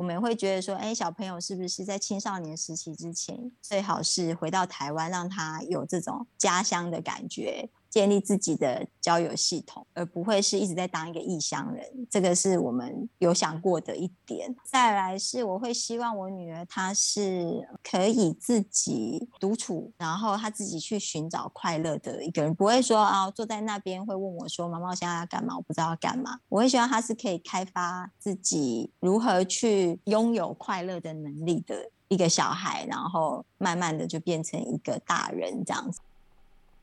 [0.00, 7.68] 我们会觉得说，哎，小朋友是不是在青少年时期之前，最好是回到台湾，让他有这种家乡的感觉。
[7.90, 14.54] 建立自己的交友系统，而不会是一直在当一个异乡人，这个是我们有想过的一点。
[14.64, 25.56] 再来是，我会希望我女儿她是可以自己独处，然后她自己去寻找快乐的一个人，不会说啊坐在那边会问我说：“妈妈，我现在要干嘛？
[25.56, 36.00] 我不知道要干嘛。”我会希望她是可以开发自己如何去拥有快乐的能力的一个小孩，然后慢慢的就变成一个大人这样子。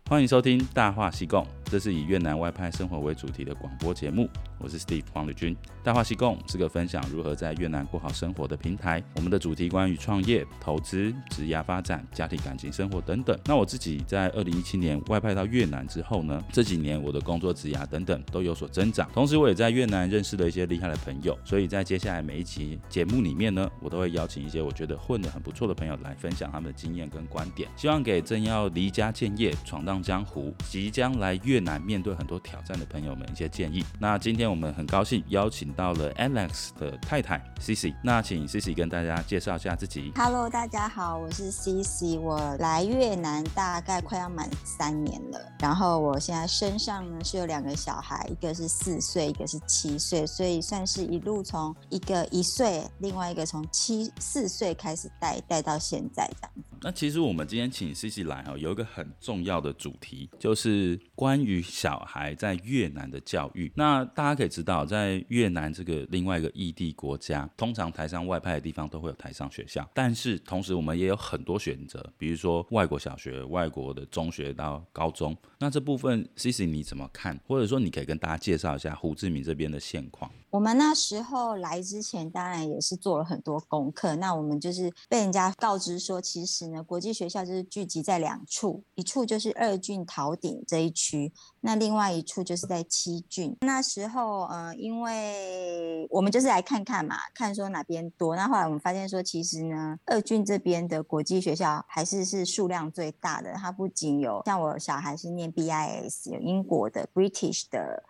[0.09, 4.29] 欢迎收听《大话西贡》，这是以越南外派生活为主题的广播节目。
[4.57, 5.53] 我是 Steve 黄旅军。
[5.83, 9.03] 《大话西贡》是个分享如何在越南过好生活的平台。
[9.17, 13.37] 我们的主题关于创业、投资、职业发展、家庭感情生活等等。
[13.45, 19.09] 那我自己在二零一七年外派到越南之后呢，这几年我的工作职涯等等都有所增长。
[19.13, 21.37] 同时，我也在越南认识了一些厉害的朋友。
[21.43, 33.83] 所以在接下来每一期节目里面呢，我都会邀请一些我觉得混得很不错的朋友来分享他们的经验跟观点，希望给正要离家建业、闯荡江湖、即将来越南面对很多挑战的朋友们一些建议。
[33.99, 37.93] 那今天我们很高兴邀请到了 Alex 的太太 Cici。
[38.03, 40.11] 那请 Cici 跟大家介绍一下自己。
[40.15, 42.19] Hello，大家好，我是 Cici。
[42.19, 45.39] 我来越南大概快要满三年了。
[45.59, 56.51] 然后我现在身上呢是有两个小孩，一个是四岁，一个是七岁，所以算是一路从一个一岁，另外一个从七四岁开始带带到现在这样。
[56.81, 63.71] 那其实我们今天请 Cici 来哈，有一个很重要的主主题，就是关于小孩在越南的教育。
[63.73, 75.37] 那大家可以知道，在越南这个另外一个异地国家，通常台商外派的地方都会有台商学校，但是同时我们也有很多选择，比如说外国小学、外国的中学到高中。
[75.57, 77.39] 那这部分 Cici 你怎么看？
[77.47, 80.29] 或者说你可以跟大家介绍一下胡志明这边的现况。
[80.49, 84.15] 我们那时候来之前，当然也是做了很多功课。
[84.15, 93.55] 那我们就是被人家告知说，其实呢，国际学校就是聚集在两处，一处就是二郡桃顶这一区，那另外一处就是在七郡。
[93.59, 98.35] 那时候，呃，因为我们就是来看看嘛，看说哪边多。
[98.35, 103.53] 那后来我们发现说，其实呢，二郡这边的国际学校还是是数量最大的。
[103.55, 108.01] 它不仅有像我小孩是念 BIS，有英国的 British 的。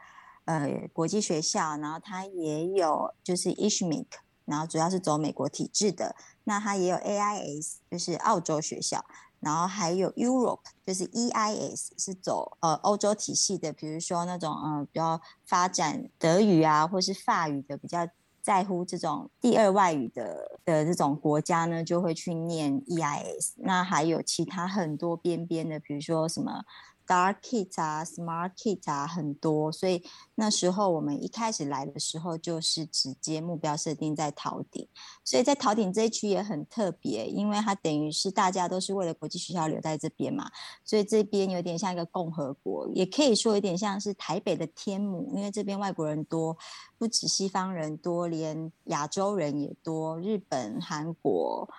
[0.47, 4.05] 呃，国际学校，然后它也有就是 ISHMIC，
[4.45, 6.15] 然后主要是走美国体制的。
[6.45, 9.03] 那它也有 AIS，就是澳洲学校，
[9.41, 13.73] 然后还有 Europe，就是 EIS 是走呃欧洲体系的。
[13.73, 18.07] 比如说那种呃比较发展德语啊，或是法语的，比较
[18.41, 23.51] 在乎这种第二外语的的这种国家呢，就会去念 EIS。
[23.57, 26.63] 那还有其他很多边边的，比如说什么。
[27.07, 30.03] Dark Kids 啊，Smart Kids 啊，很多，所以
[30.35, 34.85] 那时候我们一开始来的时候，就是直接目标设定在桃顶，
[35.23, 40.51] 所以在桃顶这一区也很特别，因为它等于是大家都是为了国际学校留在这边嘛，
[40.83, 46.57] 所以这边有点像一个共和国，也可以说有点像是台北的天母，因为这边外国人多，
[46.97, 51.69] 不止西方人多，连亚洲人也多，日本、韩国。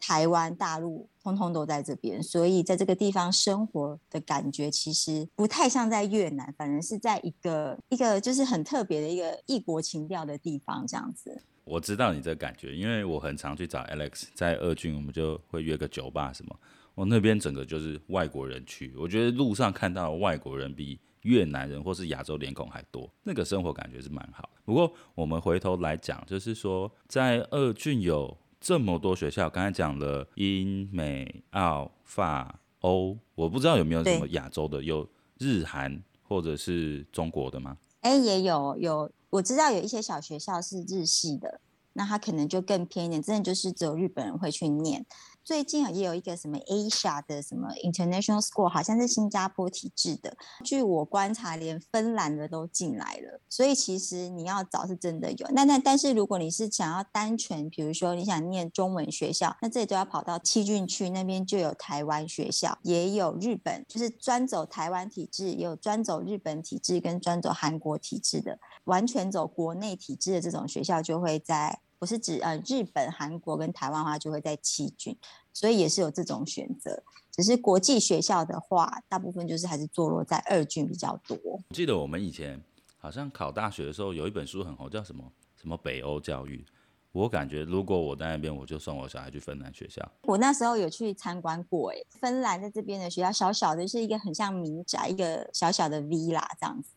[0.00, 11.42] 台湾、大陆通通都在这边，所以在这个地方生活的感觉其实不太像在越南，反而是在一个一个就是很特别的一个异国情调的地方这样子。
[11.64, 16.58] 我知道你这感觉，因为我很常去找 Alex，在二郡我们就会约个酒吧什么，
[16.94, 24.48] 我那边整个就是外国人区，我觉得路上看到外国人比越南人或是亚洲脸孔还多，那个生活感觉是蛮好。
[24.64, 28.36] 不过我们回头来讲，就是说在二郡有。
[28.60, 35.08] 这么多学校，刚才讲了英美澳法欧，我不知道有没有什么亚洲的，有
[35.38, 37.76] 日韩或者是中国的吗？
[38.00, 41.60] 哎，也有有，我知道有一些小学校是日系的，
[41.92, 45.04] 那他可能就更偏一点，真的就是只有日本人会去念。
[45.48, 50.36] 最近啊也有一个什么 Asia 的什么 International School，好像是新加坡体制的。
[50.62, 53.40] 据我观察，连芬兰的都进来了。
[53.48, 55.48] 所以其实你要找是真的有。
[55.54, 71.80] 那那但是如果你是想要单纯，比如说你想念中文学校，那这里都要跑到七郡区，那边就有台湾学校，也有日本，就是专走台湾体制，也有专走日本体制跟专走韩国体制的，完全走国内体制的这种学校就会在。
[71.98, 75.16] 不是指呃日本、韩国跟台湾的话，就会在七郡，
[75.52, 77.02] 所以也是有这种选择。
[77.32, 81.36] 只是国际学校的话，大部分就是还是坐落在二郡比较多。
[81.44, 82.60] 我记得我们以前
[82.96, 85.24] 好像考大学的时候，有一本书很红，叫什么
[85.56, 86.64] 什么北欧教育。
[87.10, 90.06] 我感觉如果我在那边，我就送我小孩去芬兰学校。
[90.22, 96.90] 我那时候有去参观过，哎，芬兰在这边的学校小小的，就是一个很像民宅，一个小小的 villa 这样子。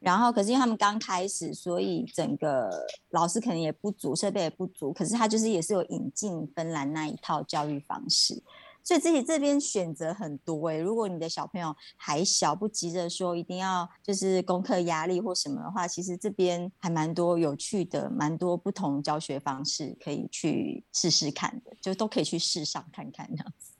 [0.00, 2.70] 然后可是因为他们刚开始，所以整个
[3.10, 4.92] 老师可能也不足，设备也不足。
[4.92, 8.42] 可是他就是也是有引进芬兰那一套教育方式。
[8.84, 23.74] 所以自己这边选择很多诶、如果你的小朋友还小，不急着说一定要就是功课压力或什么的话，其实这边还蛮多有趣的，蛮多不同教学方式可以去试试看的，就都可以去试上看看这样子。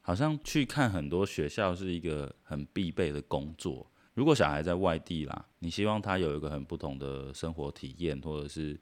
[0.00, 3.86] 好像去看很多学校是一个很必备的工作。
[4.14, 8.78] 如果小孩在外地啦，你希望他有一个很不同的生活体验，或者是。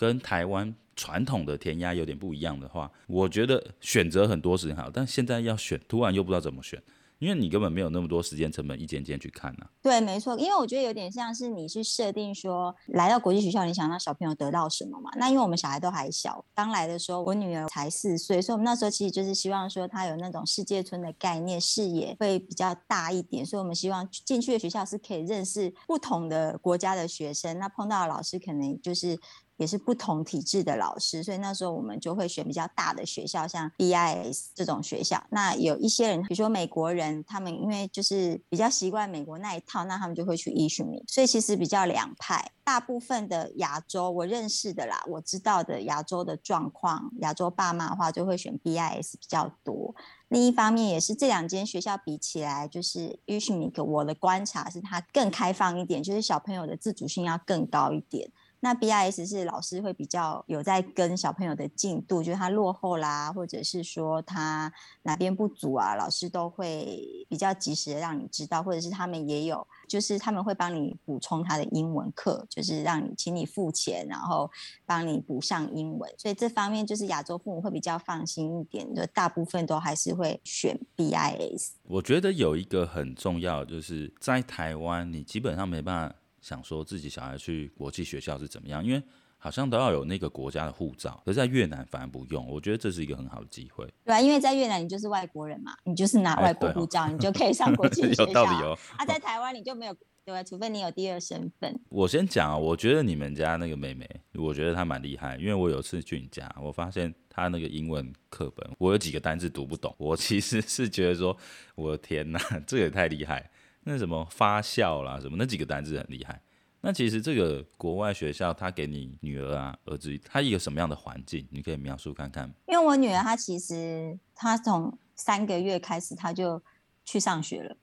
[0.00, 6.80] 跟台湾传统的填鸭有点不一样的话，我觉得选择很多是很好，但现在要选，突然又不知道怎么选，
[7.18, 9.70] 因为你根本没有那么多时间成本，一间间去看呢、啊。
[9.82, 15.10] 对，没错，因为我觉得有点像是你去设定说，来到国际学校，你想让小朋友得到什么嘛？
[15.16, 29.18] 那因为我们小孩都还小，刚来的时候，我女儿才四岁，所以我们那时候其实就是希望说，她有那种世界村的概念，视野会比较大一点，所以我们希望进去的学校是可以认识不同的国家的学生，那碰到的老师可能就是。
[29.58, 35.22] 也是不同体制的老师，所以那时候我们就会选比较大的学校，像 BIS 这种学校。
[35.30, 41.02] 那有一些人，比如说美国人，他们因为就是比较习惯美国那一套，那他们就会去 ISKMI。
[41.06, 42.52] 所以其实比较两派。
[42.62, 49.94] 大部分的亚洲我认识的啦，我知道的亚洲的状况，亚洲爸妈的话就会选 BIS 比较多。
[50.28, 58.30] 另一方面也是这两间学校比起来，就是 ISKMI，我的观察是它更开放一点，就是小朋友的自主性要更高一点。
[58.60, 64.72] 那 BIS 是老师会比较有在跟小朋友的进度，就是他落后啦，或者是说他
[65.02, 74.50] 哪边不足啊，老师都会比较及时的让你知道，或者是他们也有，就是他们会帮你补充他的英文课，就是让你请你付钱，然后
[74.84, 76.12] 帮你补上英文。
[76.18, 81.70] 所以这方面就是亚洲父母会比较放心一点，就大部分都还是会选 BIS。
[81.84, 86.16] 我觉得有一个很重要，就是在台湾你基本上没办法。
[86.48, 88.82] 想说自己小孩去国际学校是怎么样？
[88.82, 89.02] 因为
[89.36, 92.48] 好像都要有那个国家的护照，可是在越南反而不用。
[92.48, 93.86] 我觉得这是一个很好的机会。
[94.02, 98.24] 对啊，因为在越南你就是外国人嘛， 你就是拿外国护照，哎哦、你就可以上国际学校。
[98.26, 98.78] 有道理哦。
[98.96, 101.78] 啊，在台湾你就没有，对，除非你有第二身份。
[101.90, 109.94] 我先讲啊，我觉得你们家那个妹妹，我觉得她蛮厉害，因为我有次去你家，我发现她那个英文课本，我有几个单字读不懂。
[109.98, 111.36] 我其实是觉得说，
[111.76, 113.48] 我的天哪， 这个也太厉害。
[113.84, 116.40] 那什么发酵啦，什么那几个单字很厉害。
[116.80, 121.44] 那其实这个国外学校，他给你女儿啊、儿子，他一个什么样的环境？
[121.50, 122.48] 你可以描述看看。
[122.68, 126.62] 因为我女儿她其实她从三个月开始，她就
[127.04, 127.76] 去上学了，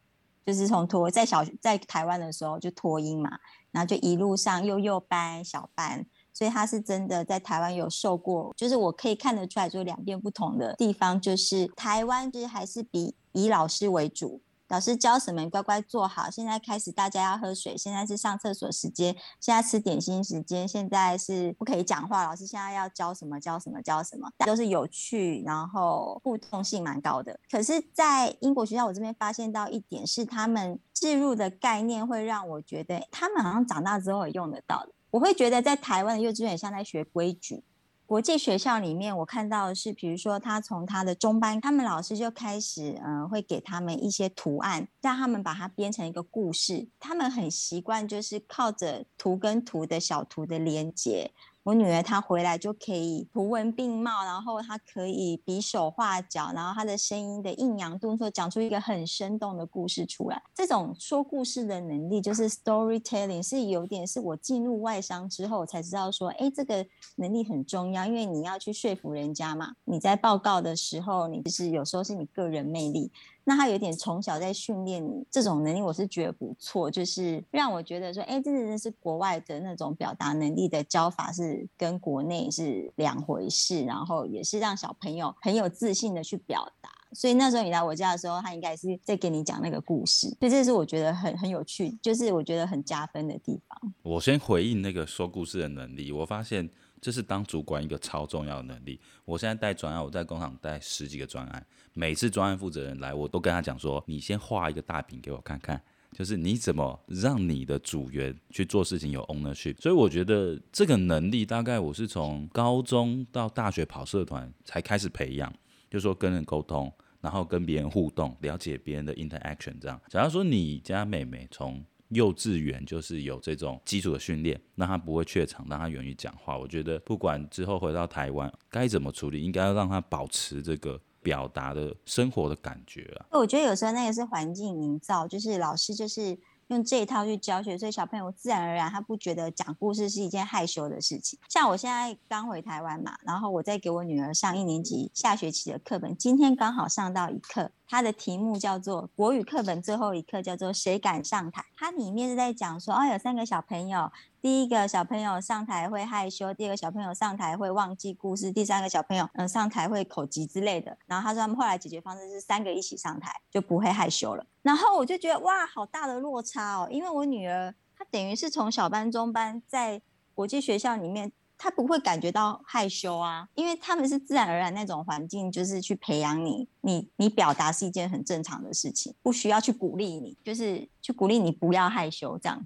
[0.46, 3.30] 就是从托在小在台湾的时候就托婴嘛，
[3.72, 14.42] 然后就一路上幼幼班、小班，所以她是真的在台湾有受过，就是我可以看得出来，就两边不同的地方，就是台湾就是还是比以老师为主。
[14.76, 16.30] 老师教什么，乖乖坐好。
[16.30, 17.78] 现在开始，大家要喝水。
[17.78, 19.16] 现在是上厕所时间。
[19.40, 20.68] 现在吃点心时间。
[20.68, 22.26] 现在是不可以讲话。
[22.26, 23.40] 老师现在要教什么？
[23.40, 23.82] 教什么？
[23.82, 24.30] 教什么？
[24.46, 27.40] 都是有趣，然后互动性蛮高的。
[27.50, 34.92] 可是，在英国学校，我这边发现到一点是，他们置入的概念会让我觉得，他们好像长大之后也用得到的。
[35.10, 37.64] 我会觉得，在台湾的幼稚园像在学规矩。
[38.06, 46.88] 国际学校里面，我看到是，比如说他从他的中班，他们老师就开始，嗯、会给他们一些图案，让他们把它编成一个故事。
[47.00, 51.32] 他们很习惯，就是靠着图跟图的小图的连接。
[51.66, 60.40] 我女儿她回来就可以图文并茂，然后她可以比手画脚，然后她的声音的抑扬顿挫讲出一个很生动的故事出来。
[60.54, 66.86] 这种说故事的能力，就是 storytelling，是有点是我进入外商之后才知道说，哎，这个
[67.16, 69.74] 能力很重要，因为你要去说服人家嘛。
[69.86, 73.12] 你在报告的时候，你就是有时候是你个人魅力。
[73.48, 86.90] 那他有点从小在训练你这种能力，我是觉得不错，就是让我觉得说，哎，这真的是国外的那种表达能力的教法是跟国内是两回事，然后也是让小朋友很有自信的去表达。
[87.14, 93.94] 所以那时候你来我家的时候，他应该是在给你讲那个故事，所以这是我觉得很很有趣，就是我觉得很加分的地方。
[94.02, 96.68] 我先回应那个说故事的能力，我发现。
[97.06, 99.00] 这是当主管一个超重要的能力。
[99.26, 105.80] 我现在带专案，我在工厂带十几个专案，每次专案负责人来，我都跟他讲说：“你先画一个大饼给我看看，
[106.14, 115.54] 就是你怎么让你的组员去做事情有 ownership。”所以我觉得这个能力大概我是从高中到大学跑社团才开始培养，
[115.92, 119.76] 就说跟人沟通，然后跟别人互动，了解别人的 interaction。
[119.80, 126.58] 这样，假如说你家妹妹从幼稚园就是有这种基础的训练，让他不会怯场，让他愿意讲话。
[126.58, 133.26] 我觉得不管之后回到台湾该怎么处理，应该要让他保持这个表达的生活的感觉啊。
[133.32, 141.38] 我觉得有时候那个是环境营造，就是老师就是用这一套去教学，所以小朋友自然而然他不觉得讲故事是一件害羞的事情。
[141.50, 151.64] 像我现在刚回台湾嘛，然后我在给我女儿上一年级下学期的课本，今天刚好上到一课，它的题目叫做国语课本最后一课，叫做谁敢上台？
[151.76, 154.12] 它里面是在讲说，哦，有三个小朋友，
[154.42, 160.98] 第一个小朋友上台会害羞，第二个小朋友上台会忘记故事，第三个小朋友嗯上台会口吃之类的。
[161.06, 164.46] 然后他说他们后来解决方式是三个一起上台就不会害羞了。
[164.62, 170.02] 然后我就觉得哇，好大的落差哦，因为我女儿她等于是从小班、中班在
[170.34, 171.32] 国际学校里面。
[171.58, 182.66] 他不会感觉到害羞啊，因为他们是自然而然那种环境，就是去培养你，你你表达是一件很正常的事情，不需要去鼓励你，就是去鼓励你不要害羞这样。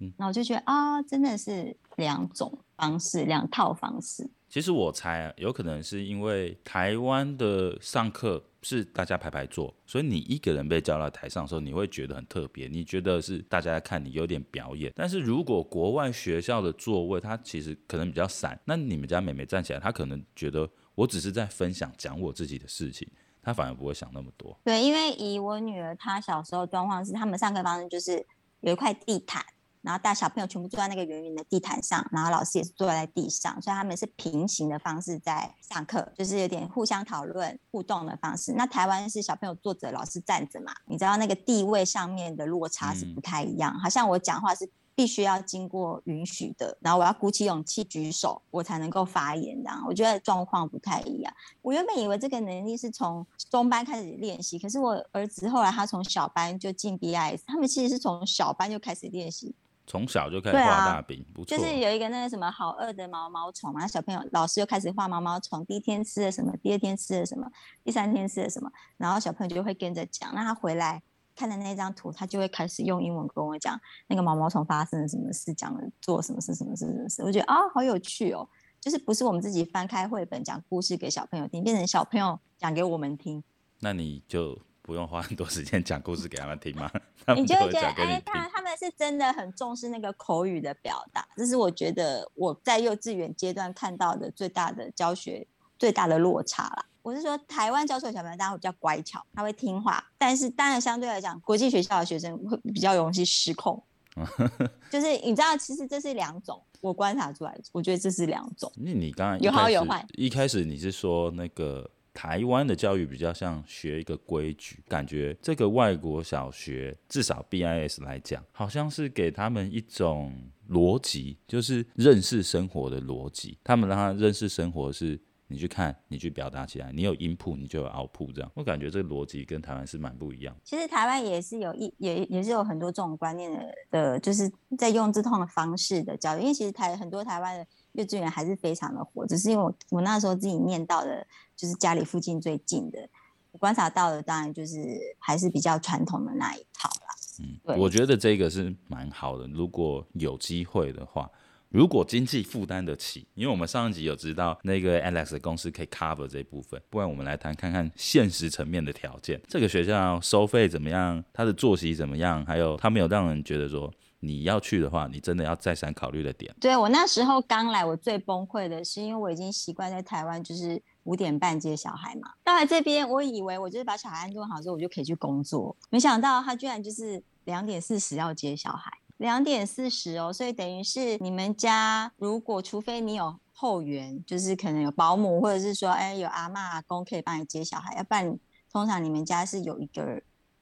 [0.00, 4.30] 嗯，那我就觉得啊，真的是两种方式，两套方式。
[4.48, 14.90] 其实我猜啊，有可能是因为台湾的上课是大家排排坐，所以你一个人被叫到台上的时候，你会觉得很特别，你觉得是大家在看你有点表演。
[14.96, 23.06] 但是如果国外学校的座位，它其实可能比较散，那你们家妹妹站起来，她可能觉得我只是在分享讲我自己的事情，
[23.42, 24.58] 她反而不会想那么多。
[24.64, 28.26] 对，因为以我女儿她小时候状况是，他们上课方式就是
[28.60, 29.44] 有一块地毯。
[29.82, 38.52] 然后大小朋友全部坐在那个圆圆的地毯上，然后老师也是坐在地上，所以他们是平行的方式在上课，就是有点互相讨论、互动的方式。
[38.52, 43.78] 那台湾是小朋友坐着，老师站着嘛，你知道那个地位上面的落差是不太一样。
[43.78, 49.56] 好像我讲话是必须要经过允许的，然后我要鼓起勇气举手，我才能够发言。
[49.62, 51.32] 这样我觉得状况不太一样。
[51.62, 59.54] 我原本以为这个能力是从中班开始练习，可是我儿子后来他从小班就进 BIS，他们其实是从小班就开始练习。
[59.88, 61.56] 从小就开始画大饼，啊、不错。
[61.56, 67.50] 就是有一个那个什么好饿的毛毛虫嘛，小朋友老师又开始画毛毛虫，第一天吃了什么，第二天吃了什么，
[67.82, 70.32] 第三天吃了什么，然后小朋友就会跟着讲。
[70.34, 71.02] 那他回来
[71.34, 77.22] 看的那张图，他就会开始用英文跟我讲那个毛毛虫发生了什么事，讲了做什么事，什么事，什么事。
[77.22, 78.46] 我觉得啊，好有趣哦，
[78.80, 83.42] 就是不是我们自己翻开绘本讲故事给小朋友听，变成小朋友讲给我们听。
[83.80, 84.67] 那你就。
[84.88, 86.90] 不用花很多时间讲故事给他们听吗？
[87.36, 95.46] 你就会觉得，哎，他他们是真的很重视那个口语的表达，这是我觉得我在幼稚园阶段看到的最大的教学
[95.78, 96.86] 最大的落差啦。
[97.02, 103.84] 我是说，台湾教授的小朋友大家会比较乖巧，他会听话，但是当然相对来讲，国际学校的学生会比较容易失控。
[104.90, 108.72] 就是你知道，其实这是两种，我观察出来，我觉得这是两种。
[108.76, 111.90] 那你刚刚有好有坏，一开始你是说那个。
[112.18, 123.56] 台湾的教育比较像学一个规矩，感觉这个外国小学至少 BIS 来讲，好像是给他们一种逻辑，就是认识生活的逻辑。
[123.62, 125.16] 他们让他认识生活是，
[125.48, 128.50] 你去看，你去表达起来，你有 input，你就有 output，这样。
[128.54, 130.54] 我感觉这个逻辑跟台湾是蛮不一样。
[130.62, 136.42] 其实台湾也是有一也也是有很多这种观念的的，就是在用这种的方式的教育。
[136.42, 137.66] 因为其实台很多台湾的。
[137.92, 141.26] 幼稚园还是非常的火，只是因为我我那时候自己念到的，
[141.56, 143.08] 就是家里附近最近的，
[143.50, 144.78] 我观察到的当然就是
[145.18, 147.14] 还是比较传统的那一套啦。
[147.40, 149.48] 嗯，对，我觉得这个是蛮好的。
[149.48, 151.28] 如果有机会的话，
[151.70, 159.40] 如果经济负担得起，因为我们上一集有知道那个 Alex 的公司可以 cover 这一部分，不然我们来谈看看现实层面的条件。
[159.48, 161.22] 这个学校收费怎么样？
[161.32, 162.44] 他的作息怎么样？
[162.46, 163.92] 还有他没有让人觉得说。
[164.20, 166.52] 你要去的话，你真的要再三考虑的点。
[166.60, 172.32] 对，我那时候刚来，我最崩溃的是，因为我已经习惯在台湾，就是五点半接小孩嘛。
[172.42, 175.76] 到来这边，我以为我就是把小孩安顿好之后，我就可以去工作。
[175.88, 180.32] 没想到他居然就是两点四十要接小孩，两点四十哦。
[180.32, 188.38] 所以等于是你们家，如果除非你有后援，就是可能有保姆，或者是说，哎，有阿妈阿公可以帮你接小孩，要不然
[188.72, 190.20] 通常你们家是有一个。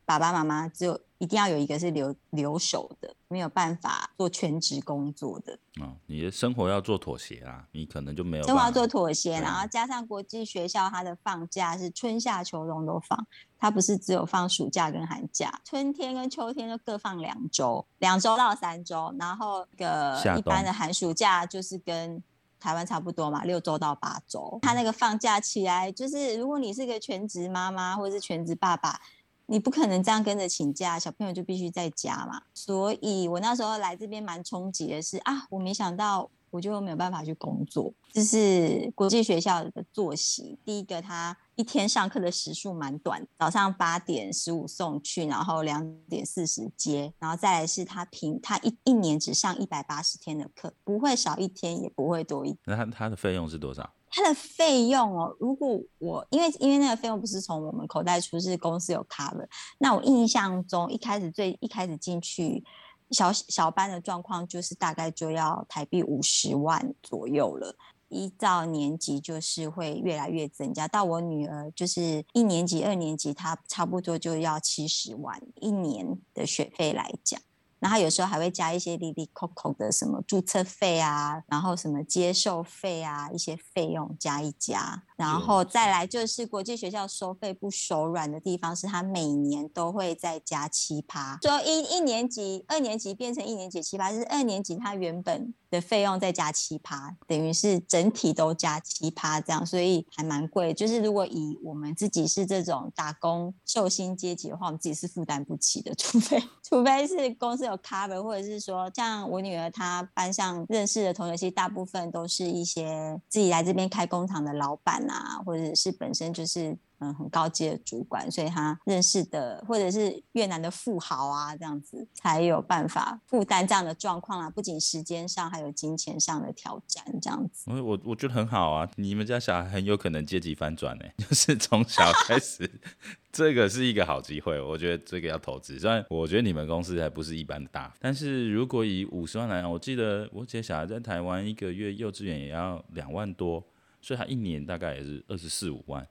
[0.08, 5.58] 爸爸妈妈只有一定要有一个是留留守的，没有办法做全职工作的。
[5.80, 8.44] 哦，你的生活要做妥协啊，你可能就没有。
[8.44, 13.26] 生活要做妥协，然后加上国际学校，它的放假是春夏秋冬都放，
[13.58, 22.22] 它不是只有放暑假跟寒假，春天跟秋天就各放两周，两周到三周，然后一个一般的寒暑假就是跟
[22.58, 24.58] 台湾差不多嘛，六周到八周。
[24.62, 28.98] 他那个放假起来，就是如果你是个全职妈妈或者是全职爸爸。
[29.46, 32.42] 你不可能这样跟着请假，小朋友就必须在家嘛。
[32.52, 37.92] 所以我那时候来这边蛮冲击的是啊，我没想到我就没有办法去工作。
[38.12, 40.58] 这是国际学校的作息。
[40.64, 52.56] 第一个，他一天上课的时数蛮短，早上八点十五送去，然后两点四十接，然后再来是他平他一一年只上一百八十天的课，不会少一天，也不会多一。
[52.64, 53.92] 那他他的费用是多少？
[54.16, 59.46] 它的费用哦，如果我因为因为那个费用不是从我们口袋出，是公司有 cover。
[59.76, 62.64] 那我印象中一开始最一开始进去
[63.10, 67.76] 小小班的状况，就是大概就要台币五十万左右了。
[68.08, 77.38] 依照年级就是会越来越增加，到我女儿就是一年级、二年级，她差不多就要七十万一年的学费来讲。
[77.78, 85.02] 然后有时候还会加一些滴滴扣扣的什么注册费啊，然后什么接受费啊，一些费用加一加。
[85.16, 91.38] 然后再来就是国际学校收费不手软的地方是，它每年都会再加七趴。
[91.42, 100.74] 说一一年级、二年级变成一年级七趴，就是二年级它原本的费用再加七趴，等于是整体都加七趴这样，所以还蛮贵。
[100.74, 114.96] 就是如果以我们自己是这种打工受薪阶级的话，我们自己是负担不起的，除非除非是公司有 cover，或者是说像我女儿她班上认识的同学，其实大部分都是一些自己来这边开工厂的老板。
[115.08, 124.50] 啊，或者是本身就是嗯很高阶的主管，所以他认识的或者是越南的富豪啊，这样子才有办法负担这样的状况啊。
[124.50, 127.70] 不仅时间上，还有金钱上的挑战，这样子。
[127.70, 132.70] 我我我觉得很好啊，你们家小孩很有可能阶级翻转呢， 就是从小开始，
[133.30, 134.60] 这个是一个好机会。
[134.60, 143.62] 我觉得这个要投资，虽然我觉得你们公司还不是一般的大，但是如果以五十万来讲，我记得我姐小孩在台湾一个月幼稚园也要两万多。
[144.02, 146.06] 所以他一年大概也是二十四五万，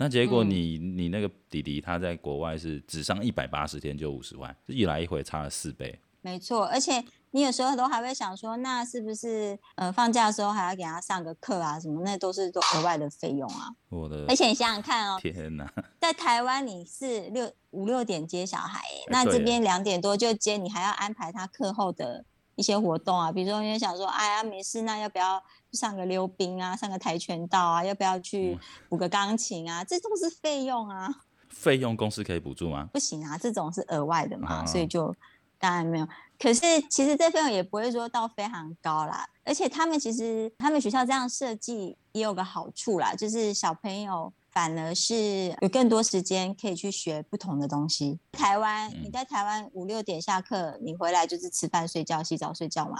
[0.00, 6.00] 那结果你、嗯、你那个弟弟他在国外是只上一百八十天就五十万，一来一回差了四倍。
[6.20, 12.02] 没错，而且你有时候都还会想说，那是不是呃放假的时候还要给他上个课啊什么？
[12.04, 13.70] 那都是都额外的费用啊。
[13.88, 15.68] 我的，而且你想想看哦，天哪，
[16.00, 22.24] 在台湾你是六五六点接小孩，那这边两点多就接，你还要安排他课后的
[22.56, 25.42] 一些活动啊，比如说因为想说，哎呀没事，那要不要？
[25.72, 28.58] 上个溜冰啊，上个跆拳道啊，要不要去
[28.88, 29.82] 补个钢琴啊？
[29.82, 31.08] 嗯、这都是费用啊。
[31.48, 32.88] 费用公司可以补助吗？
[32.92, 35.14] 不行啊，这种是额外的嘛，哦、所以就
[35.58, 36.08] 当然没有。
[36.38, 48.18] 可是其实这费用也不会说到非常高啦，而且他们其实他们学校这样设计也有个好处啦，就是小朋友反而是有更多时间可以去学不同的东西。
[48.32, 52.98] 台湾、嗯、你在台湾五六点下课，你回来就是吃饭、睡觉、洗澡、睡觉嘛。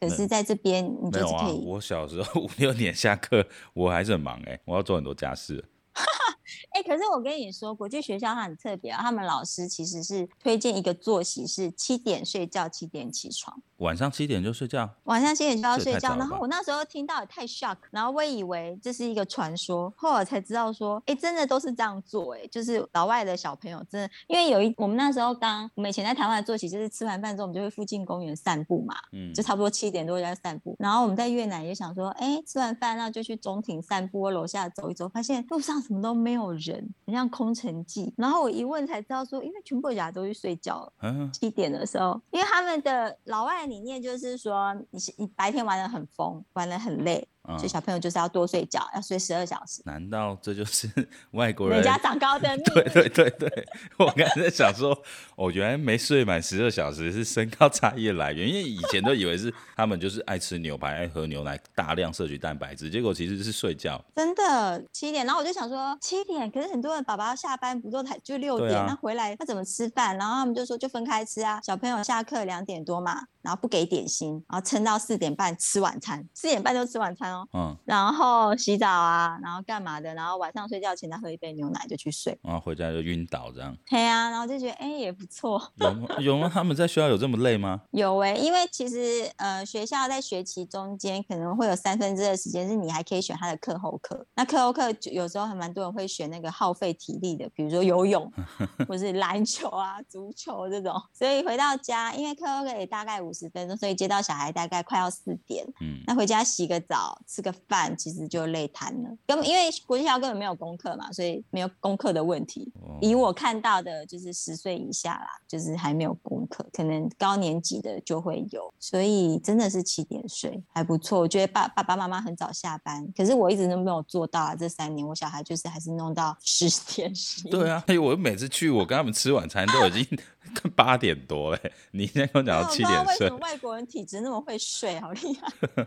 [0.00, 1.34] 可是在这边，你就是可以。
[1.34, 5.62] 啊、我小时候 五六点下课，我还是很忙哎、欸，我要做很多家事。
[6.70, 13.60] 哎、欸，可是我跟你说，国际学校它很特别啊，他们老师其实是推荐一个作息是七点睡觉，七点起床。
[13.78, 16.14] 晚上七点就睡觉，晚上七点就要睡觉。
[16.16, 30.76] 然后我那时候听到也太 shock，然后我以为这是一个传说，后来才知道说，哎，真的都是这样做，哎，就是老外的小朋友真的，因为有一我们那时候刚我们以前在台湾的作息就是吃完饭之后，我们就会附近公园散步嘛，嗯，就差不多七点多就在散步。
[30.78, 38.12] 然后我们在越南也想说，哎，吃完饭那就去中庭散步，楼下走一走，发现路上什么都没有人，很像空城计。
[38.16, 43.60] 然后我一问才知道说，因为全部人都去睡觉了，嗯，七点的时候，因为他们的老外。
[43.70, 47.28] 理念就是说，你你白天玩得很疯，玩得很累。
[47.56, 49.82] 所以小朋友就是要多睡觉，要睡十二小时。
[49.84, 50.88] 难道这就是
[51.32, 51.78] 外国人？
[51.78, 52.64] 人家长高的 命。
[52.64, 53.66] 对对对对，
[53.98, 54.96] 我刚才在想说，
[55.36, 64.02] 哦，原来没睡满十二小时是身高差异的来源，因为以前都以为是他们就是爱吃牛排、爱喝牛奶、大量摄取蛋白质，结果其实是睡觉。
[64.14, 70.16] 真的七点，然后我就想说七点，可是很多人爸爸要下班不都才就六点，那、啊、回来他怎么吃饭？
[70.16, 71.60] 然后他们就说就分开吃啊。
[71.62, 77.48] 小朋友下课两点多嘛，然后不给点心，然后撑到四点半吃晚餐，四点半就吃晚餐哦。
[77.52, 80.12] 嗯，然后洗澡啊，然后干嘛的？
[80.14, 83.76] 然后晚上睡觉前再喝一杯牛奶就去睡，然后回家就晕倒这样。
[83.88, 85.60] 对啊，然后就觉得哎也不错。
[85.76, 86.08] 有吗？
[86.20, 86.50] 有吗？
[86.52, 87.80] 他们在学校有这么累吗？
[87.92, 94.26] 有哎、欸，因为其实呃学校在学期中间可能会有三分之二时间是你还可以选他的课后课。
[94.34, 98.30] 那课后课就有时候还蛮多人会选那个耗费体力的，比如说游泳
[98.88, 101.00] 或是篮球啊、足球这种。
[101.12, 105.64] 所以回到家，因为课后课也大概五十分钟，所以接到小孩大概快要四点。
[105.80, 107.54] 嗯，那回家洗个澡，吃个。
[107.68, 112.72] 饭其实就累瘫了，根本因为国际学校根本没有功课嘛，所以没有功课的问题。
[112.80, 121.20] 哦、以我看到的，就是十岁以下啦，就是还没有功课，可能高年级的就会有，所以真的是七点睡还不错。
[121.20, 124.54] 我觉得爸爸爸妈妈很早下班，可是我一直都没有做到啊。
[124.54, 127.48] 这三年我小孩就是还是弄到十点十。
[127.48, 130.18] 对啊，哎，我每次去，我跟他们吃晚餐都已经
[130.74, 131.58] 八点多了。
[131.92, 135.86] 你现在跟我讲到七点睡，为什么外国人体质那么会睡，好厉害。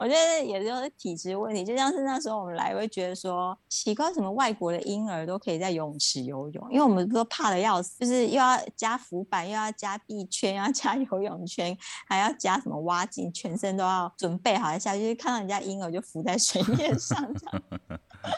[0.00, 11.76] 我觉得也就是体质问题，就像是那时候我们来会觉得说奇怪，什么外国的婴儿都可以在游泳池游泳，因为我们都怕的要死，就是又要加浮板，又要加臂圈，要加游泳圈，
[12.08, 17.62] 还要加什么蛙镜，全身都要准备好一下，就是看到人家婴儿就浮在水面上这样。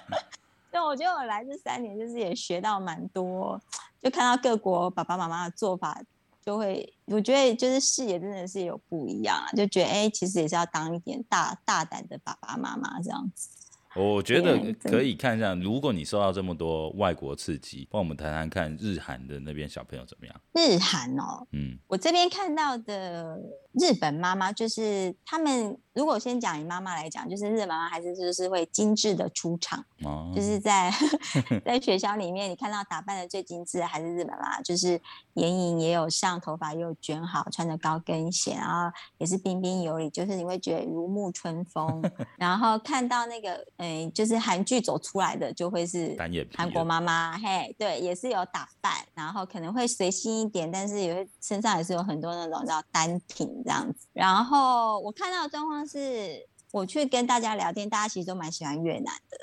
[0.73, 3.61] 对，我觉得我来这三年就是也学到蛮多，
[4.03, 6.03] 就看到各国爸爸妈妈的做法。
[6.45, 13.49] 就会，我觉得就是视野真的是有不一样啊，就觉得哎，其实也是要当一点大大胆的爸爸妈妈这样子。
[13.95, 20.35] 我觉得可以看一下，如果你受到这么多外国刺激，帮我们谈谈看日韩的那边小朋友怎么样？
[20.55, 23.39] 日韩哦，嗯，我这边看到的
[23.73, 25.79] 日本妈妈就是他们。
[25.95, 30.91] 如果先讲以妈妈来讲，就是日本妈妈还是就是会精致的出场，哦、就是在
[31.67, 34.99] 在学校里面，你看到打扮的最精致的还是日本妈妈，就是
[35.35, 42.03] 眼影也有上，头发也有卷好，穿着高跟鞋，然后也是彬彬有礼，就是你会觉得如沐春风。
[42.39, 46.17] 然后看到那个，嗯，就是韩剧走出来的就会是
[46.57, 54.07] 韩国妈妈，嘿，对，也是有打扮，然后可能会随性一点，但是也会身上也是有很多那种叫单品这样子。
[54.13, 55.83] 然后我看到的状况。
[55.83, 59.37] 是我去跟大家聊天，大家其实都蛮喜欢越南的。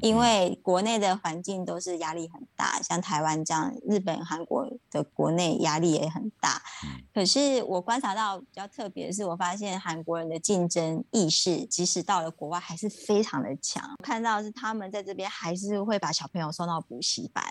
[0.00, 6.62] 因为国内的环境都是压力很大，像台湾这样，日本、韩国的国内压力也很大。
[7.12, 13.82] 可是我观察到比较特别的是，我发现韩国人的竞争意识，即使到了国外还是非常的强。
[14.02, 17.44] 看到是他们在这边还是会把小朋友送到补习班，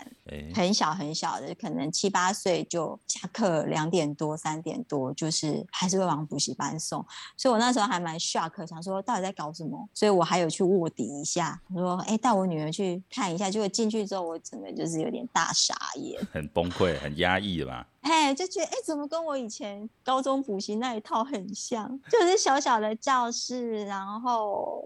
[0.53, 7.05] 很小很小的，可能七八岁就下课两点多、三点多，就是还是会往补习班送。
[7.37, 9.87] 所以我那时候还蛮 shock，想说到底在搞什么？
[9.93, 12.14] 所以我还有去卧底一下，我说哎。
[12.17, 17.87] 带我女儿去看一下，结果进去之后，我整个就是有点大傻眼， 很崩溃，很压抑的吧？
[18.01, 21.99] 哎，就觉得哎，怎么跟我以前高中补习那一套很像？
[22.09, 24.83] 就是小小的教室，然后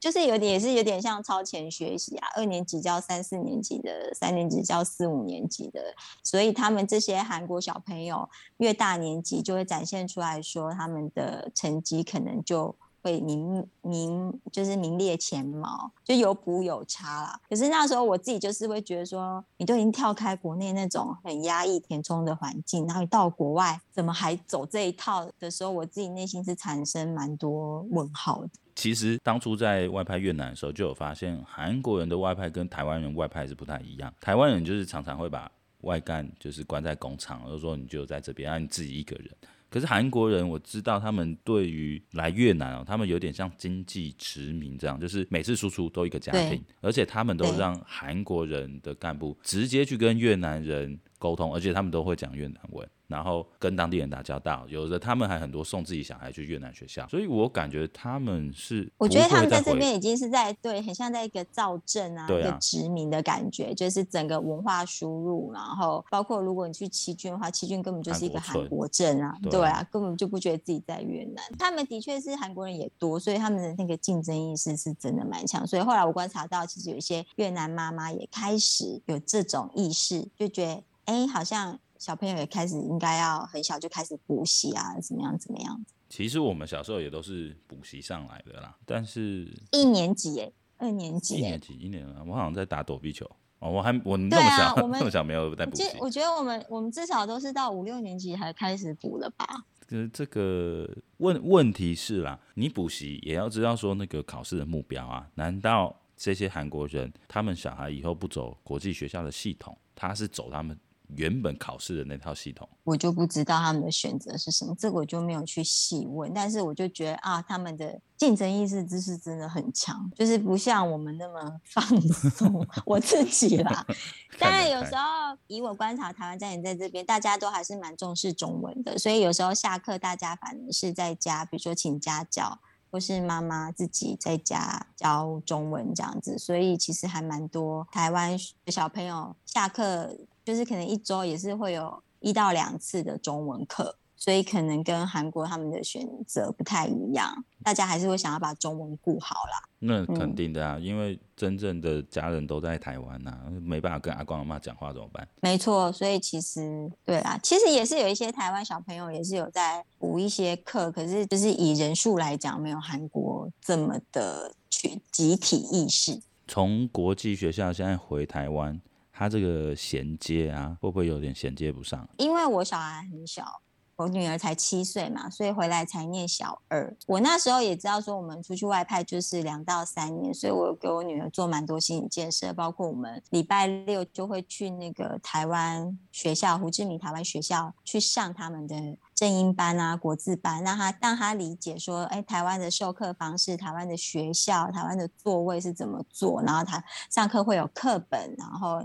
[0.00, 5.80] 就是有点也是有点像超前学习啊，二年级教三四年级的，三年级教四五年级的，
[6.24, 12.74] 所以他们这些韩国小朋友越大年级就会展现出来说，他们的成绩可能就。
[13.02, 17.40] 会名名就是名列前茅，就有补有差啦。
[17.48, 28.50] 可是那时候我自己就是会觉得说，你都已经跳开国内那种很压抑填充的环境，然后你到国外怎么还走这一套的时候，我自己内心是产生蛮多问号的。
[28.74, 34.12] 其实当初在外派越南的时候，就有发现韩国人的外派跟台湾人外派是不太一样。
[34.20, 35.50] 台湾人就是常常会把
[35.82, 39.30] 外干就是关在工厂，就说你就在这边，让你自己一个人。
[39.72, 52.88] 可是韩国人，我知道他们对于来越南哦，他们有点像经济殖民这样，就是每次输出都一个家庭，而且他们都让韩国人的干部直接去跟越南人沟通，而且他们都会讲越南文。
[53.06, 71.44] 然后跟当地人打交道，有的他们还很多送自己小孩去越南学校，所以我感觉他们是，我觉得他们在这边已经是在对，很像在一个造镇啊，啊一个殖民的感觉，就是整个文化输入，然后包括如果你去七郡的话，七郡根本就是一个韩国镇啊，对啊，根本就不觉得自己在越南。
[71.58, 75.66] 他们的确是韩国人也多，所以他们的那个竞争意识是真的蛮强。
[75.66, 81.78] 所以后来我观察到，其实有一些越南妈妈也开始有这种意识，就觉得哎，好像。
[81.98, 85.80] 小朋友也开始应该要很小就开始补习啊，怎么样怎么样？
[86.08, 93.24] 其实我们小时候也都是补习上来的啦，但是一年级哎，二年级，一年级一年啊，我好像在打躲避球
[93.60, 95.84] 哦，我还我那么小，啊、我们 那么小没有在补习。
[96.00, 99.64] 我觉得我们我们至少都是到五六年级才开始补了吧？
[99.86, 105.24] 就是这个问问题是啦，你补习也要知道说那个考试的目标啊？
[105.36, 110.76] 难道这些韩国人他们小孩以后不走国际学校的系统，他是走他们？
[111.16, 116.32] 原本考试的那套系统，我就不知道他们的选择是什么，这个我就没有去细问。
[116.34, 122.66] 但是我就觉得啊，他们的竞争意识就是真的很强，就是不像我们那么放松。
[122.84, 123.86] 我自己啦，
[124.38, 125.02] 当然有时候
[125.46, 132.58] 以我观察台湾家庭在这边，大家都还是蛮重视中文的，所以有时候下课大家反而是在家，比如说请家教，
[132.90, 136.38] 或是妈妈自己在家教中文这样子。
[136.38, 140.16] 所以其实还蛮多台湾小朋友下课。
[140.44, 147.44] 就是可能一周也是会有一到两次的中文课，所以可能跟韩国他们的选择不太一样。
[147.64, 149.68] 大家还是会想要把中文顾好啦。
[149.78, 155.26] 那肯定的啊，嗯、因为真正的家人都在台湾呐、啊，没办法跟阿公阿妈讲话怎么办？
[155.40, 166.20] 没错，所以其实对啊，其实也是有一些台湾小朋友也是有在补一些课，可是就是以人数来讲，没有韩国这么的去集体意识。
[166.48, 168.80] 从国际学校现在回台湾。
[169.22, 172.08] 他这个衔接啊，会不会有点衔接不上？
[172.16, 173.62] 因为我小孩很小，
[173.94, 176.92] 我女儿才七岁嘛，所以回来才念小二。
[177.06, 188.74] 我那时候也知道说我们出去外派就是两到三年，所以我给我女儿做蛮多心理建设，包括我们礼拜六就会去那个台湾学校胡志明台湾学校去上他们的
[189.22, 198.84] 正音班啊、国字班，让他让他理解说，哎，台湾的授课方式、台湾的学校、台湾的座位是怎么做，然后他上课会有课本，然后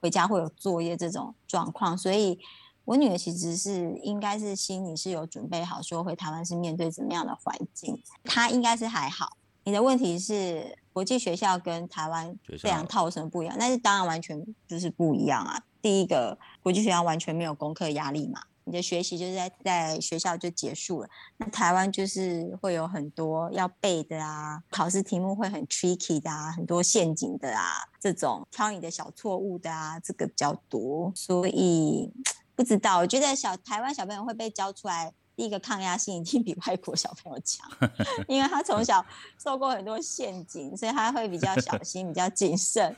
[0.00, 2.36] 回家会有作业这种状况，所以。
[2.84, 9.36] 我女儿其实是应该是心里是有准备好，说回台湾是面对怎么样的环境，她应该是还好。
[9.64, 13.56] 你的问题是国际学校跟台湾这两套有什么不一样？
[13.58, 15.60] 但是当然完全就是不一样啊。
[15.82, 21.08] 第一个，国际学校完全没有功课压力嘛，你的学习就是在在学校就结束了。
[21.38, 32.12] 那台湾就是会有很多要背的啊，考试题目会很 tricky 的啊，很多陷阱的啊，这种挑你的小错误的啊，这个比较多，所以。
[32.56, 35.12] 不知道，我觉得小台湾小朋友会被教出来。
[35.36, 37.68] 第一个抗压性一定比外国小朋友强，
[38.26, 39.04] 因为他从小
[39.38, 42.96] 受过很多陷阱，所以他会比较小 心、比较谨慎。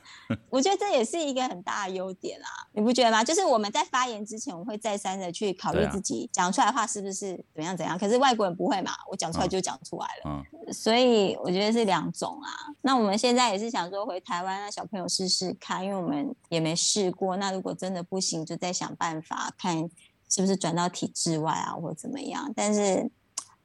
[0.49, 3.25] 我觉得这也是一个很大的优点啊，你不觉得吗？
[3.25, 7.99] 就是我们在发言之前，我们会再三的去考虑自己讲出来的话是不是怎样怎样。
[7.99, 10.23] 可是外国人不会嘛，我讲出来就讲出来了。
[10.27, 12.49] 嗯，所以我觉得是两种啊。
[12.83, 17.37] 那我们现在也是想说回台湾让小朋友试试看，因为我们也没试过。
[17.37, 19.91] 那如果真的不行，就再想办法看。
[20.29, 22.53] 是不是转到体制外啊，或怎么样？
[22.55, 23.11] 但是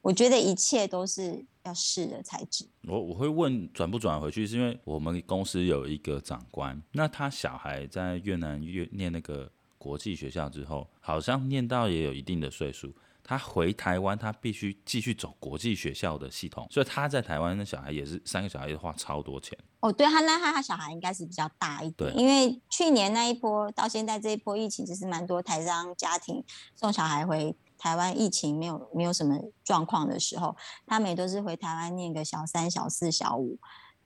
[0.02, 2.66] 我觉得一切都是要试的才知。
[2.88, 12.94] 我我会问转不转回去，是因为我们公司有一个长官，那他小孩在越南越念那个国际学校之后，好像念到也有一定的岁数。
[13.24, 19.58] 他回台湾，他必须继续走国际学校的系统，所以他在台湾的小孩也是三个小孩，也花超多钱。
[19.80, 26.44] 哦，对，他那他他小孩应该是比较大一点，因为去年那一波到现在这一波疫情，其实蛮多台商家庭
[26.76, 30.56] 送小孩回台湾，疫情没有没有什么状况的时候，
[30.86, 33.58] 他们也都是回台湾念个小三、小四、小五。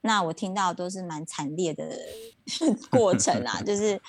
[0.02, 1.98] 那我听到都是蛮惨烈的
[2.92, 4.00] 过程啊，就是。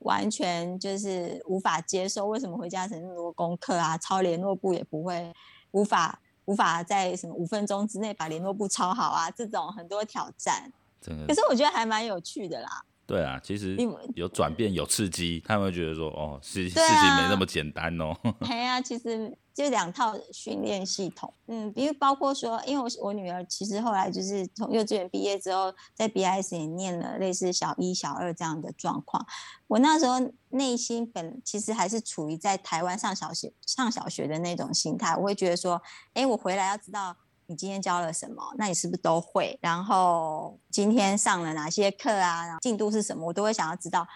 [0.00, 3.96] 完全就是无法接受，为什么回家成那么多功课啊？
[3.98, 5.32] 抄联络簿也不会，
[5.70, 9.30] 无法无法在什么五分钟之内把联络簿抄好啊？
[9.30, 10.72] 这种很多挑战，
[11.26, 12.84] 可是我觉得还蛮有趣的啦。
[13.06, 13.76] 对啊，其实
[14.14, 18.16] 有转变有刺激，他们会觉得说哦，事事情没那么简单哦。
[18.40, 29.26] 对啊，其实就两套训练系统，嗯，比如包括说，因为我我女儿其实后来就是从幼稚园毕业之后，在 BIS 也念了类似小一、小二这样的状况。
[29.66, 30.18] 我那时候
[30.48, 35.82] 内心本其实还是处于在台湾上小学上小学的那种心态，我会觉得说，
[36.14, 37.14] 哎，我回来要知道。
[37.46, 38.42] 你今天教了什么？
[38.56, 39.58] 那你是不是都会？
[39.60, 42.46] 然后今天上了哪些课啊？
[42.46, 43.26] 然后进度是什么？
[43.26, 44.06] 我都会想要知道。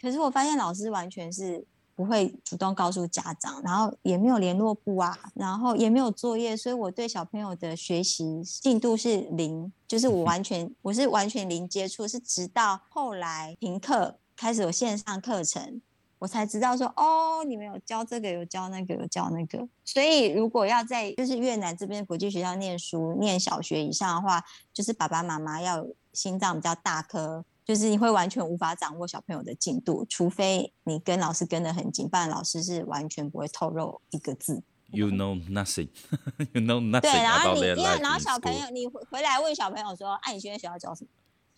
[0.00, 1.66] 可是我发现老师完全是
[1.98, 15.82] 不会主动告诉家长，然后也没有联络簿啊，然后也没有作业，所以我对小朋友的学习进度是零，就是我完全我是完全零接触，是直到后来停课开始有线上课程。
[16.20, 19.66] 我才知道说哦，你们有教这个，有教那个，有教那个。
[19.84, 34.62] 所以如果要在就是越南这边国际学校念书，念小学以上的话，就是爸爸妈妈要心脏比较大颗，就是你会完全无法掌握小朋友的进度，除非你跟老师跟得很紧，不然老师是完全不会透露一个字。
[34.90, 35.90] You know nothing.
[36.54, 37.02] You know nothing.
[37.02, 41.10] 对，然后你因为然后小朋友你回回来问小朋友说，哎、啊，你现在学校教什么？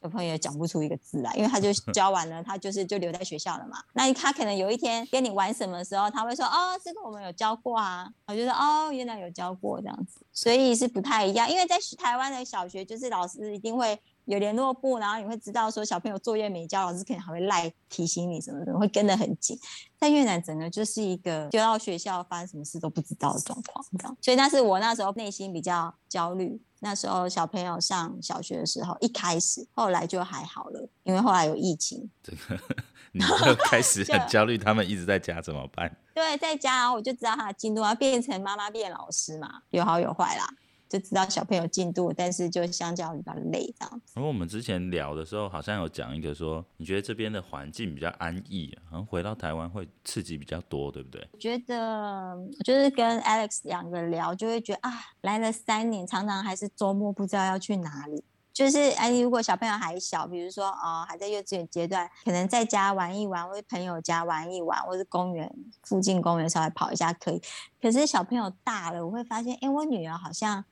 [0.03, 3.79] 小朋友也讲不出一个字来，因为他就 教完了，他就是就留在学校了嘛。
[3.93, 8.11] 那他可能有一天跟你玩什么时候，他会说哦，这个我们有教过啊。
[8.27, 11.49] 我就说哦，原来有教过这样子，所以是不太一样。
[11.49, 19.59] 因为在台湾的小学，就是老师一定会有联络簿，然后你会知道说小朋友作业没交，老师可能还会赖提醒你什么什么，会跟得很紧。
[19.99, 24.17] 在越南整个就是一个丢到学校发生什么事都不知道的状况，这样。
[24.23, 26.63] 所以那是我那时候内心比较焦虑。
[26.83, 32.09] 那时候小朋友上小学的时候，一开始，后来就还好了，因为后来有疫情。
[32.23, 32.59] 这个
[33.13, 35.95] 你就开始很 焦虑，他们一直在家怎么办？
[36.15, 40.49] 对，在家，我就知道他的进度要变成妈妈变老师嘛，有好有坏啦。
[40.91, 44.13] 就知道小朋友进度，但是就相较比较累这样子。
[44.15, 51.25] 然后我们之前聊的时候，好像有讲一个说，你觉得这边的环境比较安逸，好像回到台湾会刺激比较多，对不对？
[51.33, 58.25] 我觉得就是跟 Alex 两个聊，就会觉得啊，来了三年，常常还是周末不知道要去哪里。
[58.53, 65.51] 就是哎，如果小朋友还小，比如说哦，还在幼稚园阶段，可能在家玩一玩，或者朋友家玩一玩，或是公园
[65.85, 67.41] 附近公园稍微跑一下可以。
[67.81, 70.65] 可是小朋友大了，我会发现，哎，我女儿好像。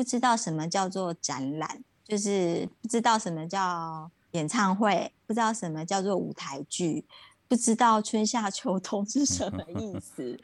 [0.00, 7.04] 不知道什么叫做展览，就是不知道什么叫演唱会，不知道什么叫做舞台剧，
[7.46, 10.40] 不知道春夏秋冬 是什么意 思。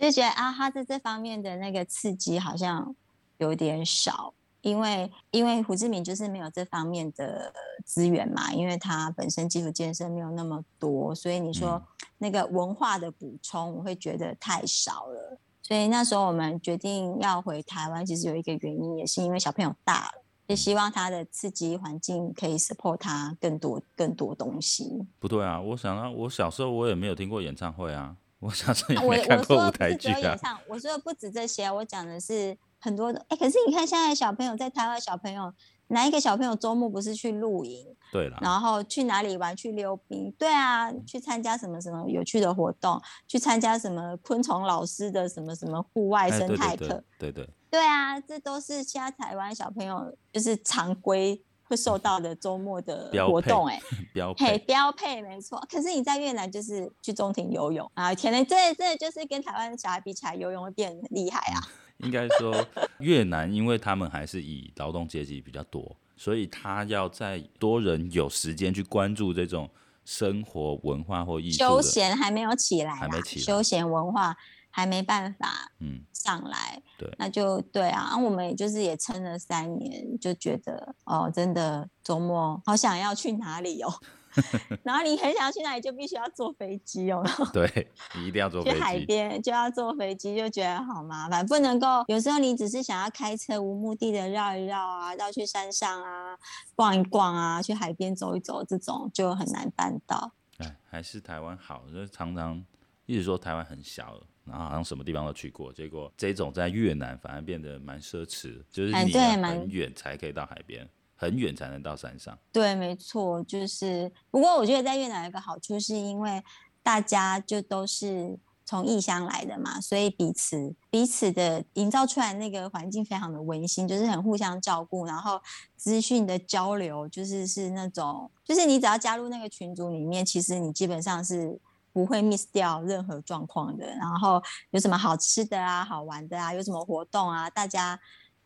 [0.00, 2.92] 就觉得啊，他在这方面的那个刺激好像
[3.38, 4.34] 有点少。
[4.62, 7.52] 因为因为胡志明就是没有这方面的
[7.84, 11.80] 资源嘛，因为他本身基础建设没有那么多，所以你说
[12.18, 15.38] 那个文化的补充，我会觉得太少了。
[15.62, 25.06] 所以那时候我们决定要回台湾，其实有一个原因，也是因为小朋友大了，也希望他的刺激环境可以 support 他更多更多东西。
[25.18, 30.36] 不对啊，我想到我小时候我也没有听过演唱会啊，我小时候也没看过舞台剧啊。
[30.68, 32.58] 我说的不止这些，我讲的是。
[32.84, 35.54] 很多的哎、欸，可是你看现在小朋友在台湾，小朋友
[35.92, 37.86] 哪一个小朋友周末不是去露营？
[38.10, 39.54] 对了，然后去哪里玩？
[39.56, 40.30] 去溜冰？
[40.38, 43.00] 对啊，去参加什么什么有趣的活动？
[43.26, 46.86] 去参加什么昆虫老师的什么什么户外生态课？
[46.86, 47.50] 对对对，对对。
[47.70, 55.58] 对啊，这都是现在台湾小朋友就是常规会受到的周末的活动哎、 欸，标配标配没错。
[55.70, 61.60] 可是你在越南就是去中庭游泳啊，天哪，这这就是跟台湾小孩比起来，游泳会变厉害啊。
[62.02, 62.66] 应该说，
[62.98, 69.68] 越南因为他们还是以劳动阶级比较多，所以他要在多人有时间去关注这种
[70.04, 71.58] 生活文化或艺术。
[71.58, 74.36] 休闲还没有起来，还没起来，休闲文化
[74.70, 76.74] 还没办法嗯上来。
[76.76, 83.92] 嗯、对，那就对啊，我们也就是也撑了三年，就觉得哦，真的周末好想要去哪里哦。
[84.82, 87.22] 然后你很想要去哪里，就必须要坐飞机哦。
[87.52, 88.76] 对，你一定要坐飞机。
[88.76, 92.04] 去海边就要坐飞机，就觉得好麻烦，不能够。
[92.08, 96.36] 有时候你只是想要开车无目的的绕一绕啊，绕去山上啊，
[96.74, 100.32] 逛一逛啊，去海边走一走，这种就很难办到。
[100.58, 102.64] 哎，还是台湾好，就是常常
[103.06, 110.88] 一直说台湾很小，然后好像什么地方都去过，结果这种在越南反而变得蛮奢侈，就是你很远才可以到海边。
[111.22, 114.10] 很远才能到山上，对，没错，就是。
[114.28, 116.42] 不过我觉得在越南有个好处，是因为
[116.82, 125.40] 大家就都是从异乡来的嘛，所以彼此彼此的营造出来那个环境非常的温馨，就是很互相照顾，然后
[125.76, 131.56] 资讯的交流就是是那种，就是你只要加入那个群组里面，其实你基本上是
[131.92, 133.86] 不会 miss 掉任何状况的。
[133.86, 138.00] 然后有什么好吃的啊、好玩的啊、有什么活动啊，大家。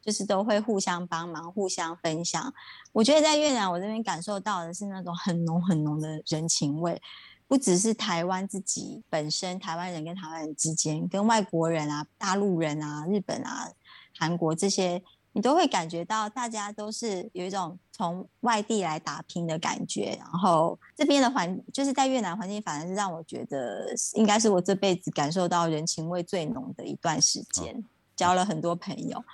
[0.07, 2.55] 就是都会互相帮忙、互相分享。
[2.93, 7.03] 我觉得在越南，我这边感受到的是那种很浓很浓的人情味，
[7.49, 13.69] 不只是台湾自己本身，台湾人跟台湾人之间，跟外国人啊、大陆人啊、日本啊、
[14.17, 20.17] 韩国这些，你都会感觉到大家都是有一种从外地来打拼的感觉。
[20.21, 27.83] 然后这边的环，就是在越南环境，反而是让我觉得应该是我这辈子感受到人情味最浓的一段时间，哦、
[28.15, 29.25] 交了很多朋友。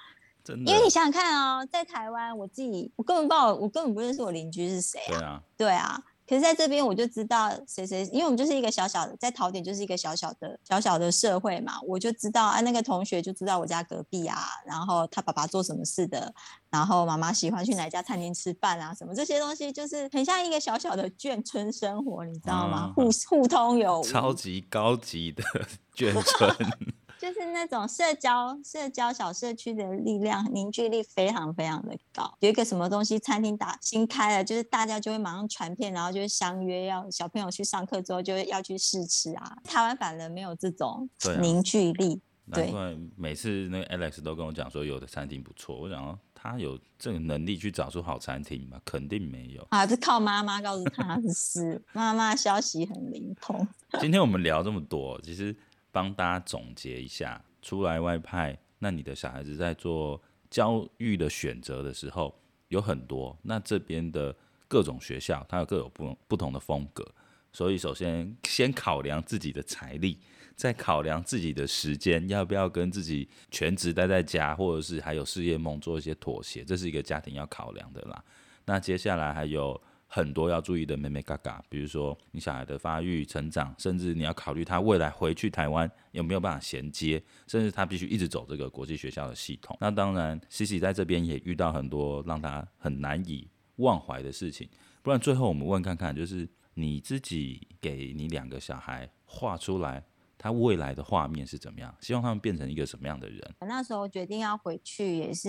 [0.49, 5.19] 因为你想想看哦，在台湾，我自己我根本不知道，我根本不认识我邻居是谁啊。
[5.19, 6.03] 对啊，对啊。
[6.25, 16.33] 可是在这边，我就知道谁谁，因为我们就是一个小小的，在桃点就是一个小小的小小的社会嘛，我就知道啊，那个同学就知道我家隔壁啊，然后他爸爸做什么事的，
[16.71, 22.93] 然后妈妈喜欢去哪家餐厅吃饭啊，什么这些东西，就是很像一个小小的眷村生活，你知道吗？
[22.95, 25.43] 互、嗯、互通有无，超级高级的
[25.95, 26.57] 眷村。
[27.23, 32.37] 就是那种社交、社交小社区的力量凝聚力非常非常的高。
[32.41, 39.57] 有一个什么东西餐厅打新开了，就是大家就会马上传片，然后就会相约要小朋友去上课之后就要去试吃啊。
[39.63, 41.09] 台湾反而没有这种
[41.41, 42.21] 凝聚力。
[42.47, 48.81] 难怪每次那个 Alex 都跟我讲说有的餐厅不错，我想他有这个能力去找出好餐厅吗？
[48.85, 53.65] 肯定没有啊，是靠妈妈告诉他的事， 妈妈消息很灵通。
[54.01, 55.55] 今天我们聊这么多，其实。
[55.93, 62.35] 帮大家总结一下，出来外派，那你的小孩子在做教育的选择的时候
[62.69, 63.39] 有很多。
[63.43, 64.35] 那这边的
[64.67, 67.07] 各种学校，它有各有不不同的风格，
[67.53, 70.19] 所以首先先考量自己的财力，
[70.57, 78.25] 再考量自己的时间，要不要跟自己全职待在家，或者是还有事业梦做一些妥协，这是一个家庭要考量的啦。
[78.65, 79.81] 那接下来还有。
[80.15, 89.75] 很多要注意的妹妹嘎嘎，比如说你小孩的发育成长，甚至你要考虑他未来回去台湾有没有办法衔接，甚至他必须一直走这个国际学校的系统。
[89.81, 94.69] 那当然，Cici 在这边也遇到很多让他很难以忘怀的事情。
[95.01, 100.05] 不然最后我们问看看，就是你自己给你两个小孩画出来，
[100.37, 101.95] 他未来的画面是怎么样？
[102.01, 103.55] 希望他们变成一个什么样的人？
[103.61, 105.49] 那时候决定要回去，也是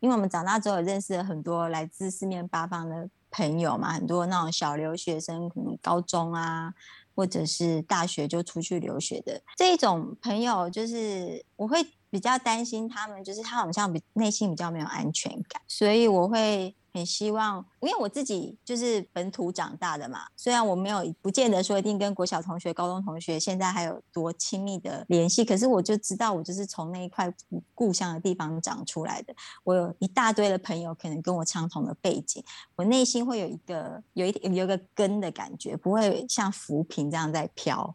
[0.00, 3.08] 因为我们长大之后也认识了很多来自四面八方的。
[3.30, 6.74] 朋友嘛，很多那种小留学生，可能高中啊，
[7.14, 9.40] 或者是大学就出去留学的。
[9.56, 27.32] 这种朋友，就是我会比较担心他们，就是他好像比内心比较没有安全感，所以我会很希望，因为我自己就是本土长大的嘛，虽然我没有不见得说一定跟国小同学、高中同学现在还有多亲密的联系，可是我就知道我就是从那一块
[27.74, 29.34] 故乡的地方长出来的。
[29.64, 32.42] 我有一大堆的朋友，可能跟我相同的背景，
[32.76, 37.94] 我内心会有一个有一有个根的感觉，不会像浮萍这样在飘，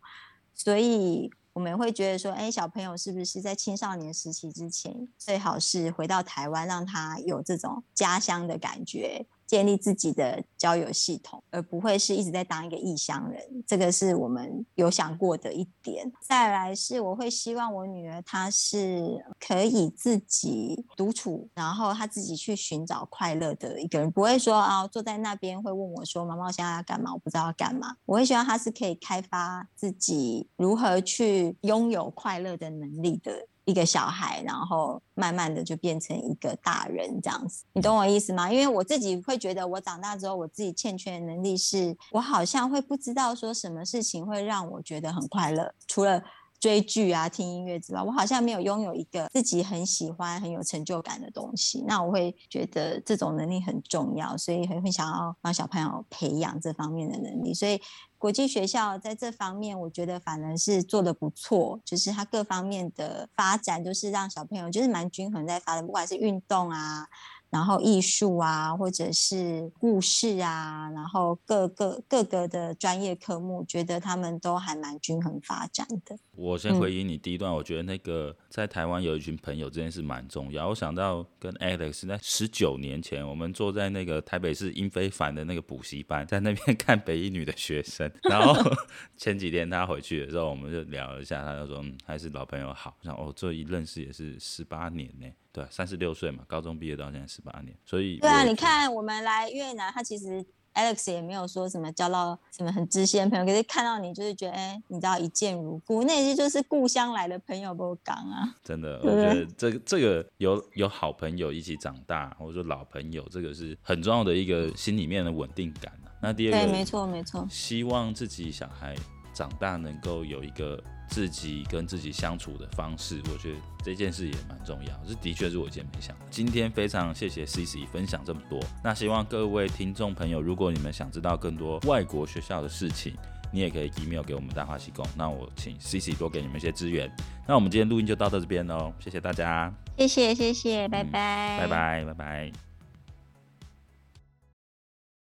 [0.54, 1.32] 所以。
[1.56, 9.26] 我们会觉得说，哎，小朋友是不是在青少年时期之前，最好是回到台湾，让他有这种家乡的感觉。
[9.46, 16.12] 建立自己的交友系统，而不会是一直在当一个异乡人，这个是我们有想过的一点。
[16.22, 27.14] 再来是，我会希望我女儿她是可以自己独处，然后她自己去寻找快乐的一个人，不会说啊坐在那边会问我说：“妈妈，我现在要干嘛？
[27.14, 33.48] 我不知道要干嘛。”我会希望她是可以开发自己如何去拥有快乐的能力的。
[33.66, 38.52] 一个小孩，然后慢慢的就变成一个大人这样子，你懂我意思吗？
[38.52, 46.24] 因为我自己会觉得，我长大之后，我自己欠缺的能力是，我好像会不知道说什么事情会让我觉得很快乐，除了
[46.66, 51.84] 追剧啊、听音乐之外，我好像没有拥有一个自己很喜欢、很有成就感的东西。
[51.86, 57.80] 那我会觉得这种能力很重要，所以很会想要帮小朋友培养这方面的能力，所以。
[58.18, 67.08] 国际学校在这方面，我觉得反而是做得不错，就是它各方面的发展都是让小朋友就是蛮均衡在发展，不管是运动啊。
[67.52, 76.18] 然后艺术啊，或者是故事啊，然后各个各个的专业科目，觉得他们都还蛮均衡发展的。
[76.36, 80.70] 我先回应你第一段，嗯、我觉得那个在台湾有一群朋友这件事蛮重要。
[80.70, 88.12] 我想到跟 Alex 在十九年前，我们坐在那个台北市英非凡的那个补习班，在那边 看北一女的学生。
[88.24, 88.54] 然后
[89.18, 92.96] 前几天他回去的时候，我们就聊了一下，他就说、嗯、还是老朋友好。
[93.02, 95.28] 然后哦，这一认识也是十八年呢。
[95.52, 108.56] 对，三十六岁嘛，高中毕业到现在十八年，所以对啊，你看我们来越南，他其实 Alex 也没有说什么交到什么很知心的朋友，可是看到你就是觉得，哎，你知道一见如故，那些就是故乡来的朋友不讲啊。
[108.64, 115.92] 真的， 我觉得这个这个有有好朋友一起长大，或者说老朋友，这个是很重要的一个心里面的稳定感。
[116.22, 118.96] 那第二个，对，没错没错，希望自己小孩
[119.36, 120.82] 长大能够有一个。
[121.08, 124.92] 自己跟自己相处的方式，我觉得这件事也蛮重要。
[125.08, 126.26] 这的确是我以前没想的。
[126.32, 128.60] 今天非常谢谢 Sissi 分享这么多。
[128.84, 133.14] 那希望各位听众朋友，如果你们想知道更多外国学校的事情，
[133.54, 135.06] 你也可以 email 给我们大话西贡。
[135.16, 137.08] 那我请 Sissi 多给你们一些资源。
[137.48, 139.72] 那我们今天录音就到这边喽，谢谢大家。
[140.00, 142.65] 谢谢谢谢，拜拜，嗯，拜拜拜拜。